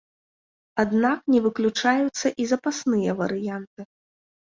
Аднак 0.83 1.19
не 1.35 1.43
выключаюцца 1.45 2.27
і 2.41 2.51
запасныя 2.55 3.11
варыянты. 3.25 3.81